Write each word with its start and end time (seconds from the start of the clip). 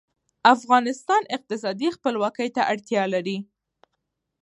افغانستان 0.55 1.21
اقتصادي 1.35 1.87
خپلواکۍ 1.95 2.49
ته 2.55 2.61
اړتیا 2.71 3.03
لري 3.13 3.37